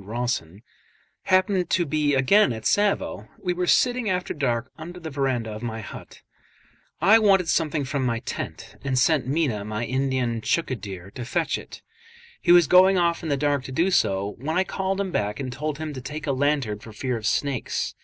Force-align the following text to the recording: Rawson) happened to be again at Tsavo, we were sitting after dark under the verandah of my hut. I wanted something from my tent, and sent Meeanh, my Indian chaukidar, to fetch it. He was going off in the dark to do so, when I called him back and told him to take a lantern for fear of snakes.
Rawson) 0.00 0.62
happened 1.24 1.70
to 1.70 1.84
be 1.84 2.14
again 2.14 2.52
at 2.52 2.62
Tsavo, 2.66 3.28
we 3.36 3.52
were 3.52 3.66
sitting 3.66 4.08
after 4.08 4.32
dark 4.32 4.70
under 4.78 5.00
the 5.00 5.10
verandah 5.10 5.50
of 5.50 5.60
my 5.60 5.80
hut. 5.80 6.22
I 7.00 7.18
wanted 7.18 7.48
something 7.48 7.84
from 7.84 8.06
my 8.06 8.20
tent, 8.20 8.76
and 8.84 8.96
sent 8.96 9.26
Meeanh, 9.26 9.66
my 9.66 9.84
Indian 9.84 10.40
chaukidar, 10.40 11.10
to 11.16 11.24
fetch 11.24 11.58
it. 11.58 11.82
He 12.40 12.52
was 12.52 12.68
going 12.68 12.96
off 12.96 13.24
in 13.24 13.28
the 13.28 13.36
dark 13.36 13.64
to 13.64 13.72
do 13.72 13.90
so, 13.90 14.36
when 14.38 14.56
I 14.56 14.62
called 14.62 15.00
him 15.00 15.10
back 15.10 15.40
and 15.40 15.52
told 15.52 15.78
him 15.78 15.92
to 15.94 16.00
take 16.00 16.28
a 16.28 16.32
lantern 16.32 16.78
for 16.78 16.92
fear 16.92 17.16
of 17.16 17.26
snakes. 17.26 17.96